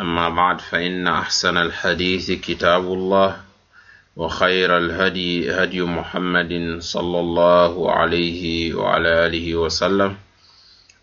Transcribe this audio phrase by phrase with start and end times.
[0.00, 3.36] أما بعد فإن أحسن الحديث كتاب الله
[4.16, 10.16] وخير الهدي هدي محمد صلى الله عليه وعلى آله وسلم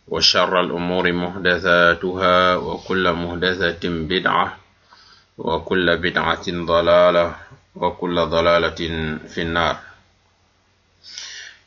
[0.07, 4.57] وشر الأمور محدثاتها وكل محدثة بدعة
[5.37, 7.35] وكل بدعة ضلالة
[7.75, 8.79] وكل ضلالة
[9.27, 9.77] في النار.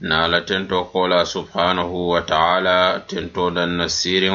[0.00, 4.32] نالا تنتو قولا سبحانه وتعالى تنتو دن السير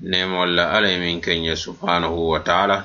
[0.00, 2.84] nemolla alay min kenye subhanahu wa taala.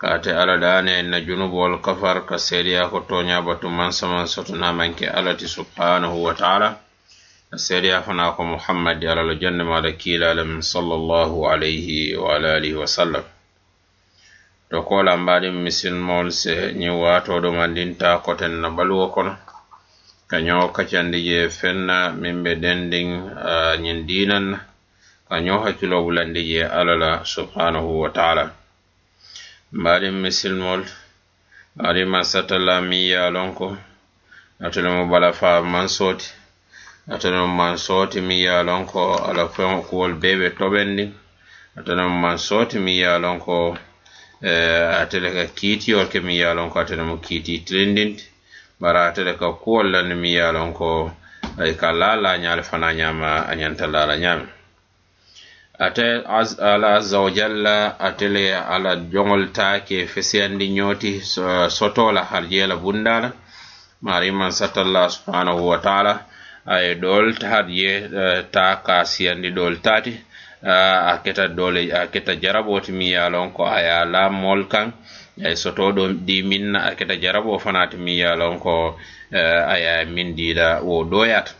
[0.00, 6.34] Kate ala dane na junubowol kafar ka seeɗiya ko toñabatu mansaman sotonamanke alati subhanahu wa
[6.34, 6.78] taala.
[7.52, 13.24] A seeɗiya fana ko muhammadi alala jonnemaɗa kiilalem sallllahu alayhi wa alihi wa sallam.
[14.70, 19.32] To kola mbaɗin misilmol se ñin watoɗo mandinta koten na ɓaluwo kono.
[20.28, 23.30] Kaño kacandi je fenna min ɓe ɗendin
[23.80, 24.58] ñin dinanna
[25.34, 28.44] a ñoo hakkilo bulandi je alla la subhanahu wa taala
[29.72, 30.82] mbaɗin misilmol
[31.88, 33.76] arima satalla mi ya lonko ko
[34.66, 36.26] atolemo bala fa mansoti
[37.14, 41.04] atolemo mansoti mi ya lonko ala feŋo kuwol bee ɓe toɓendi
[41.78, 43.76] atolemo mansoti mi ye lon ko
[45.02, 48.24] atele ka kiitiyol ke mi ye lon ko atelemo kiiti tilindinti
[48.80, 51.12] bara atele ka kuwol landi mi ya lonko
[51.60, 53.54] ay ka la la ñaali fana ñama a
[53.86, 54.55] la la ñaami
[55.78, 56.22] ate
[56.70, 59.80] ala azza wa jalla atele ala joŋol ta
[60.14, 61.20] fesiyandi ñooti
[61.78, 62.22] sotola
[62.68, 63.32] la bundala
[64.02, 66.12] mari man satalla subhanahu wa taala
[66.66, 67.92] aye ɗol harje
[68.52, 70.12] ta ka siyandi ɗol tati
[70.62, 74.92] a keta dole a keta jaraboti mi ye lon ko aya la mol kan.
[75.44, 78.96] Ay soto do di minna a keta jarabo fanati mi ye lon ko
[79.30, 81.52] e, aya min dida wo doyat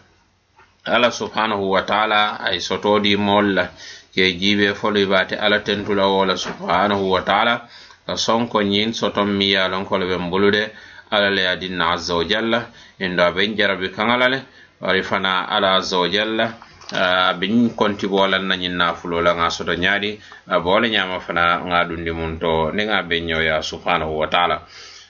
[0.87, 3.69] ala subhanahu wa taala ay sotodi molla
[4.17, 7.69] ke jibe folo ibate ala tentula wola subhanahu wa taala
[8.09, 10.73] ka sonko nyin soton mi ye lonkolo ɓen bulude
[11.13, 14.39] ala le adinna azza wa jalla indo ben jarabi kaŋala le
[14.81, 16.47] wari fana ala azza wa jalla
[17.29, 20.17] abin konti bolan na nyin ñin nafulola ŋa soto nyaadi
[20.65, 24.63] boole nyama fana ŋa dundi mun to ne ŋa ɓen ñoya subhanahu wa taala.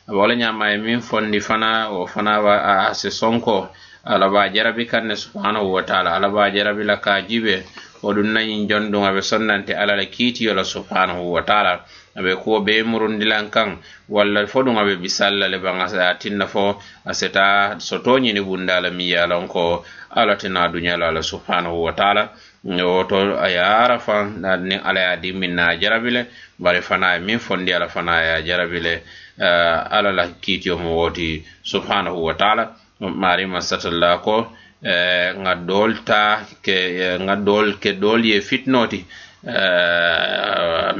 [0.09, 2.43] Boole nyama e min fondi fana o fana
[2.91, 3.69] ase sonko
[4.05, 7.65] ala ba jarabi kanne subhanahu wa taala ala ba jarabi la ka jibe
[8.07, 11.85] woɗum nayin jonɗum aɓe sonnante alala e kiitiyola subhanahu wa taala.
[12.19, 13.79] Aɓe kuwo be murundilan kan
[14.09, 18.91] walla fo ɗum aɓe bisalla le ban a tinna fo a seta so toñini bundala
[18.91, 22.31] mi yalon ko alatina duñalo ala subhanahu wa taala.
[22.65, 26.27] Woto a yara fan ni ala ya dimminna a jarabile
[26.59, 29.03] bari fana e min fondi ala fana ya jarabile
[29.39, 32.75] eh, uh, ala kiitiyo mo woti subhanahu wa taala.
[33.01, 34.51] Mari masatalla ko
[34.83, 39.57] E, nga dolta ke e, nga dol ke dol ye fitnoti e,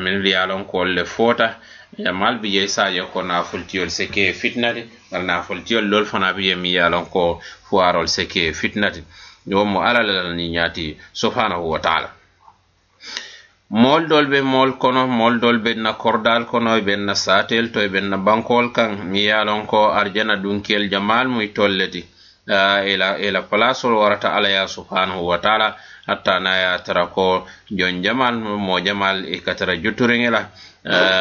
[0.03, 1.49] min riyalon ko le fota.
[1.97, 6.49] Ya mal bi ye saje ko nafultiyol se ke fitnati ngal nafultiyol lol fana bi
[6.49, 9.01] ye mi yalon ko fuwarol se ke fitnati
[9.47, 12.11] jomo alalal ni nyati subhanahu wa taala.
[13.71, 17.89] Mol dol be mol kono mol dol be na kordal kono be na satel to
[17.89, 22.05] be na bankol kan mi yalon ko arjana dunkel jamal muy tolleti.
[22.47, 25.77] Ila ila palasol warata ala ya subhanahu wa ta'ala
[26.07, 30.51] hatta na ya tara ko jon jamal mo jamal e katara juturingela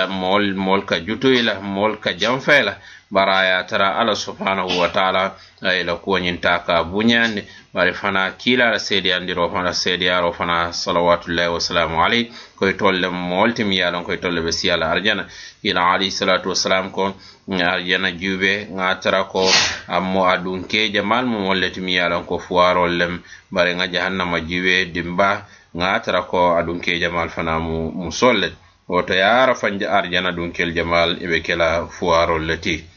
[0.09, 2.77] mol mol ka jutuila mol ka jamfela
[3.11, 7.43] bara ya tara ala subhanahu wa taala a ye ka buñayandi
[7.73, 13.71] bari fana kiila la seediyandiro fana seediyaro fana salawatullahi wasalamu aley koye tolle mool tim
[13.71, 15.25] ye lon koye tolle ɓe siyala arjana.
[15.63, 17.13] Ila alayhi salatu wasalam ko
[17.49, 19.43] arjana juuɓe ŋa tara ko
[19.87, 23.21] ammo a dunkeje mal mo molle tim ye ko fuwarol lem.
[23.51, 28.51] Bare ŋa jahannama juuɓe dimba ŋa tara ko a dunkeje mal fana mu musolle
[28.87, 32.94] woto yara fanje arjana dunkel jamal eɓe kela fuwarol leti.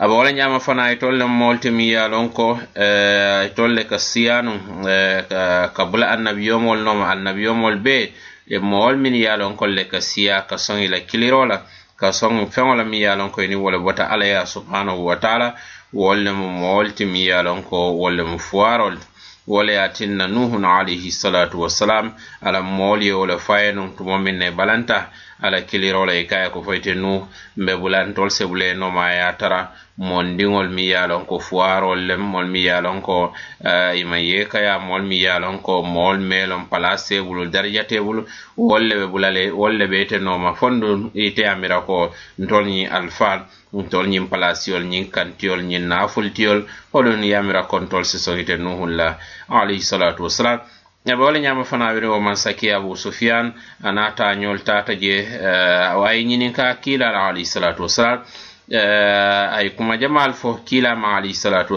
[0.00, 4.52] aba wala ñama fana itolle moltimi ya lon ko e tolle ka siyanu
[4.88, 5.22] e,
[5.76, 8.14] ka bula annabiyomol noma annabiyomol be
[8.48, 11.56] e mowol min ya lon kolle ka siya ka soŋi ila kilirola
[12.00, 15.54] ka soŋi feŋola min ya lon ko ini wole bota ala ya subhanahu wa taala
[15.92, 17.04] wolle mo mu mowol ti
[17.44, 18.96] lon ko wolle mo fuwarol
[19.46, 24.16] wole ye tinna nuhun alayhi salatu wassalam ala moolu ye wo le faye nuŋ tumo
[24.18, 25.10] min ne balanta.
[25.42, 27.26] ala kiliro la i e ka ko fo nu
[27.56, 29.60] mbe bulantol sebule noma ye a tara
[29.98, 33.32] mondiŋol mi ye lon ko fuwarol lem mol mi ye lon ko
[33.64, 38.24] eh, ima ye kaya mol mi ye lon ko mool meelon palase bulu darjate bulu
[38.56, 42.86] wol le be bulale wol le be ite nooma fondu ite amira ko ntol ñi
[42.86, 49.18] alfal ntol ñin palasiyol ñin kantiyol ñin naafultiyol holon yamira kontol si sohite nuhun la
[49.48, 50.60] alayhi salatu wasalam
[51.06, 53.52] eɓe wala ñama fana o man saki abu sufyan
[53.82, 58.20] anata ñol tata je uh, ñinin ka kiilala alayhi salatu wassalam
[58.72, 61.74] uh, ay kuma jamal fo kiilama alayhi salatu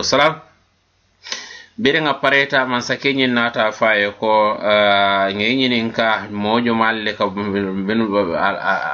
[1.82, 4.32] biriŋa pareta mansakeñiŋ ñin nata faye ko
[4.62, 7.26] eh, ŋe ñinin ka moojumaal le ka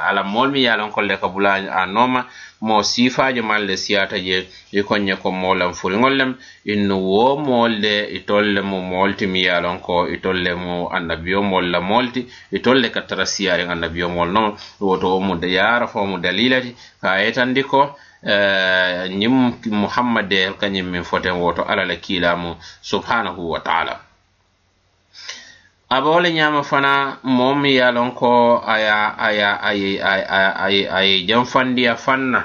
[0.08, 0.72] ala moolu mi ye
[1.08, 2.20] le ka bula a nooma
[2.66, 4.38] mo siifajo maŋ le siyaata je
[4.72, 6.32] i ko ko moo furiŋol lem
[6.72, 10.52] innu wo moolu le itol le mu moolu mi miŋ ye a ko itol le
[10.54, 12.22] mu annabiyo moolu la moolu ti
[12.56, 16.70] itol le ka tara siyariŋ annabiyo moolu nooma woto wo mu yaara fo mu dalilati
[17.02, 17.92] ka yetandi ko
[18.22, 22.52] Eh, ñiŋ muhammadeel ka ñiŋ miŋ foten woto ala la e kiilamu
[22.84, 23.96] subhanahu wa taala.
[25.88, 31.24] Aba wo le ñaama fana moo miŋ ye a ko aya aya aye aye aye
[31.28, 32.44] janfandiya fanna.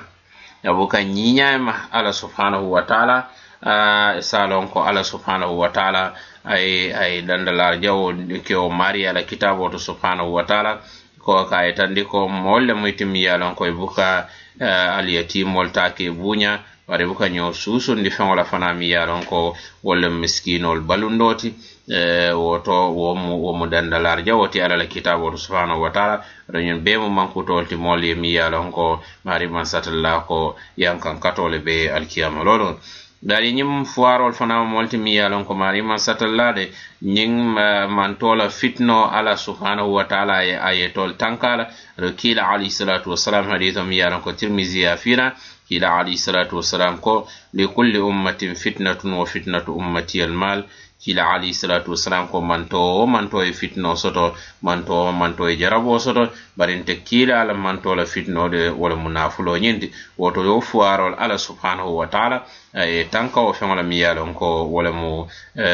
[0.63, 3.27] Abu ka ñiñayma ala subhanahu wa taala
[3.61, 6.13] eh, sa lon ko ala subhanahu wa taala
[6.45, 8.13] aye aye dandalar jawo
[8.47, 10.79] kewo maari ala kitabo to subhanahu wa taala.
[11.25, 14.29] ko ka tandi ko molle lemu itim ye ko buka
[14.61, 19.25] uh, eh, aliyatimolu ta ke buña bari buka nyo suusundi ndi la fana mi yalon
[19.25, 21.49] ko wolle miskinol balundoti balundo ti
[21.89, 26.83] uh, eh, woto womu womu dandalarja wo ti alla la kitabolu subhanahu wa taala aɗa
[26.83, 31.57] be mu mankutolu tolti molle ye mi yalon ko ko man mansatalla ko yankan katole
[31.65, 32.77] be alkiyama lolu
[33.25, 36.69] dari ñiŋ fuwarol fana molti miŋ ye a loŋ ko maarima satallade
[37.01, 41.65] ñiŋ eh, mantola fitno ala subhanahu wa taala ye a ye tol tanka la
[41.97, 45.33] aɗo kiila alayhisalatu wasalam hadito miŋ ye a loŋ ko tirmisi ye a fiina
[45.67, 47.25] kiila alayhisalatu wasalam ko
[47.57, 50.69] likulli ummatin fitnatun wa fitnatu ummati almal mal.
[51.05, 54.33] kila alayhi salatu wasalam ko manto o manto e fitno soto
[54.65, 56.33] manto o manto e jarabo soto.
[56.57, 62.07] Barinte kila ala manto la fitnode wala munafulo ñinti woto yo fuwarol ala subhanahu wa
[62.07, 62.41] taala
[62.73, 65.67] e tanka o feŋola mi yalon ko wala mu e,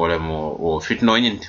[0.00, 1.48] wala mu o fitno ñinti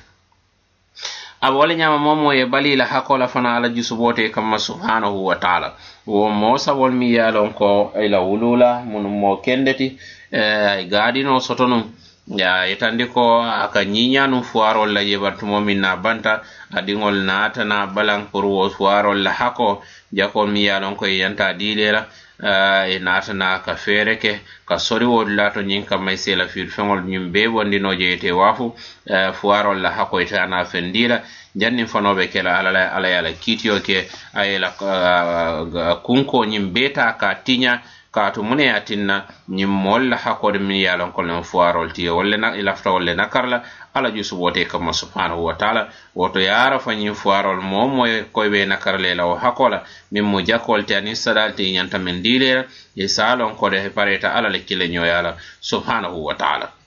[1.41, 5.73] aɓa wala ñama momo ye balila hakola fana ala jusubote kamma subhanahu wa taala.
[6.07, 9.97] Wo mo sabol mi yalon ko e ila wulula mun mo kendeti
[10.31, 11.83] e gaadino soto num.
[12.29, 16.41] ya itandi ko a ka ɲiɲanu fuwarol la yebartumo min na banta
[16.77, 19.81] adiŋol naatana na balankuru wo fuwarol la hako
[20.13, 22.01] jako mi ye lon ko i yanta diile la
[22.41, 26.35] i uh, eh, na ka feere ke ka soriwolu la to ñiŋ kamma i se
[26.35, 28.75] la firifeŋolu ñiŋ bee bondino je ite waafu uh,
[29.09, 31.19] eh, fuwarol la hako ite ana fendi la
[31.55, 36.45] janniŋ fano ke la ala ala ye la kiitiyo ke a ye la uh, kunko
[36.45, 37.81] ñiŋ bee ta ka tiña
[38.11, 39.15] kaatu mune ye tinna
[39.57, 42.47] ñiŋ moolu la hakkoolu miŋ ye a loŋ ko leŋ fuwarolu ti ye wolle na
[42.59, 43.15] i lafita wolle le
[43.51, 43.57] la
[43.93, 45.89] alla jusu wote kama subhanahu wa taala.
[46.15, 49.35] Woto ye ara fa ñiŋ fuwarolu moo moo ye koyi be nakar le la wo
[49.35, 52.63] hakko la miŋ mu jakkoolu ti aniŋ sadaal ti i ñanta miŋ diile la
[52.95, 55.31] i se a loŋ ko de pareta alla le kile ñoya la.
[55.61, 56.78] Subhanahu wa taala.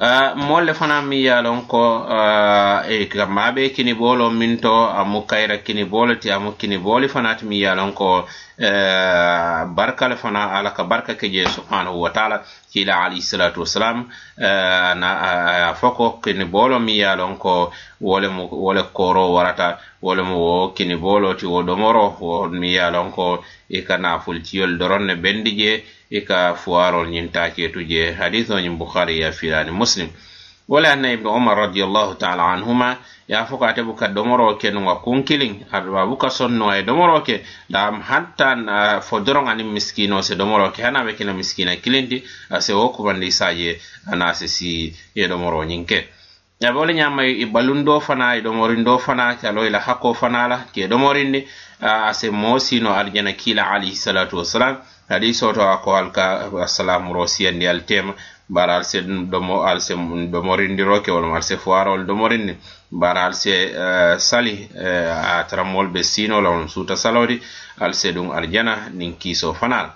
[0.00, 4.56] Ah, molle fana mi ye lon ko ah, e uh, kamma be kini bolo min
[4.60, 8.22] to amu kayra kini bolo ti amu kini boli fana ti mi ye lon ko
[8.22, 14.06] uh, barkal fana ala ka barka ke je subhanahu wa taala kila alayhi salatu wasalam
[14.38, 18.82] eh, na ah, a uh, foko kini bolo mi ye lon ko wole mu wole
[18.94, 23.42] koro warata wole mu wo kini bolo ti wo domoro wo mi ye lon ko
[23.68, 28.74] i ka nafultiyol doron ne bendi je i ka fuwarol ñiŋ taaketu je hadiso ñiŋ
[28.78, 30.08] bukhari ya filani muslim.
[30.68, 32.98] Wala anna ibnu umar radiallahu taala anhuma
[33.28, 36.82] ye a fo ka ate buka domoro ke nuŋa kunkiliŋ aduba buka sonno a ye
[36.82, 41.32] domoro ke dam hatta uh, fo doroŋ aniŋ miskino se domoro ke hana be kela
[41.32, 43.80] miskina kilinti ase wo kumandi saje
[44.12, 46.08] ana se si ye domoro ñiŋ ke
[46.64, 50.48] abe wo le ñamayi i balundo fana i domorindo fana kalo i la hakko fana
[50.48, 51.44] la ke domorindi
[51.80, 54.76] uh, ase moo sino aljana kiila alayhisalatu wasalam
[55.08, 58.14] adi soto a ko alka assalamuro siyandi altema.
[58.50, 62.56] Bara alse domo al se domorindiro ke wolma al domorindi.
[62.90, 67.40] Bara alse uh, sali eh, uh, a taramol be sinola on suuta salodi.
[67.80, 69.92] Alse ɗum aljana nin kiiso fanal.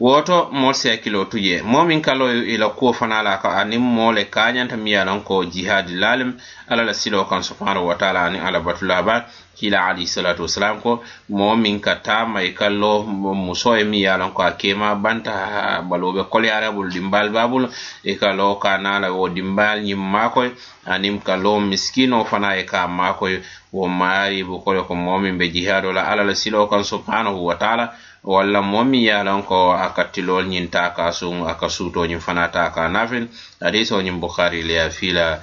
[0.00, 2.56] woto moolu si kilo tu je moo miŋ ka loyu i
[2.98, 6.36] fana la ka aniŋ moo le kaañanta miŋ ye ko jihadi lalim.
[6.68, 9.24] Ala la silo kan subhanahu wa taala ni ala alla batulaba
[9.56, 14.30] kila ali salatu wasalam ko momin miŋ ka taama i ka muso e miya ye
[14.34, 17.68] ko a banta baloo be koleyaara bulu dimbaal baa bulu
[18.04, 20.44] i ka ka naa la wo dimbal ñiŋ mako
[20.84, 23.28] aniŋ kalo miskino fana ye ka mako
[23.72, 27.94] wo maari bukole ko momin be jihadola ala la silo kan subhanahu wa taala
[28.26, 31.68] walla mo mi ye lan eh, ko a kattilol ñin ta ka sun a ka
[31.68, 33.28] suutoñin fana ta ka nafin
[33.60, 35.40] hadisoñin bukhari le fila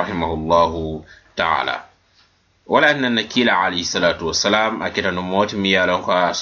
[0.00, 1.04] rahimahullahu
[1.36, 1.84] taala.
[2.66, 6.32] Wala annanna kila alayhi salatu wassalam akita no moti mi ye lan ko a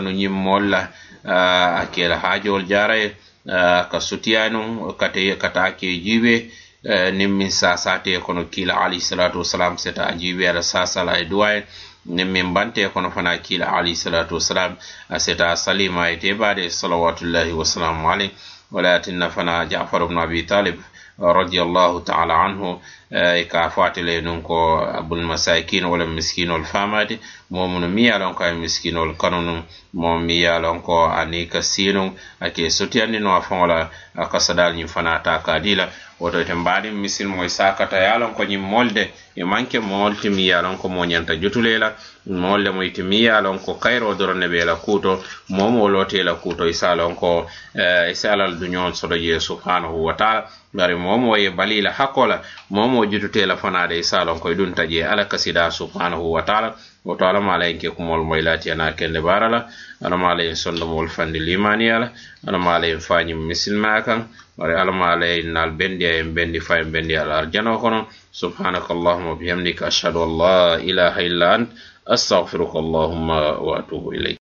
[0.00, 0.90] no ñin molla
[1.26, 3.14] la a hajol jaray
[3.48, 6.50] jaraye ka sutiyanu kata ke jiibe
[6.84, 11.66] eh, nin min sasate kono kila alayhi salatu wassalam seta jibe ala sasala e duwaye
[12.08, 14.76] nin min bante kono fana kila alayhi salatu wassalam
[15.08, 18.30] a seta salima e tebade salawatullahi wasalamu alayh
[18.72, 20.80] wala tinna fana jafar ibn abi talib
[21.18, 27.18] radiallahu taala anhu e ka fatile nun ko abul masakin wala miskinol famati
[27.50, 29.62] momuno mi yalon ko miskinol kanunu
[29.94, 32.10] mo mi yalon ko ani ka sinun
[32.40, 33.90] ake sotiyandi no a fongola
[34.30, 35.88] ka sadal ni fana ta kadila.
[36.20, 40.78] Woto ite mbaɗin misil moy sakata yalon ko ni molde e manke molti mi yalon
[40.78, 41.92] ko mo ñanta jutulela
[42.26, 46.64] molle mo ite mi yalon ko kayro dorone ɓe la kuuto momo lote la kuuto
[46.66, 50.48] isalon ko e salal duñol sodo je subhanahu wa taala.
[50.72, 56.32] Bari momo ye balila hakola momo jututela fanade isalon koye ɗum taƴe ala kasida subhanahu
[56.32, 56.74] wa taala
[57.04, 59.68] woto alama ala en ke kumol moy lati ana kende barala
[60.02, 62.12] alama ala en sondomol fandi limani ala
[62.46, 64.26] alama ala en fañim misilma kan
[64.58, 68.90] bari alama ala en nal bendi en bendi fa en bendi al arjana kono subhanaka
[68.94, 71.68] allahumma bihamdika ashhadu an la ilaha illa ant
[72.06, 74.45] astaghfiruka allahumma wa atubu ilayk